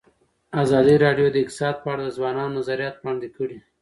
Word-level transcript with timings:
ازادي 0.63 0.95
راډیو 1.05 1.27
د 1.31 1.35
اقتصاد 1.43 1.75
په 1.83 1.87
اړه 1.93 2.03
د 2.05 2.11
ځوانانو 2.17 2.55
نظریات 2.59 2.95
وړاندې 2.97 3.27
کړي. 3.37 3.57